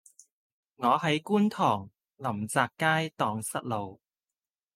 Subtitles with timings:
[0.77, 4.01] 我喺觀塘臨澤街盪失路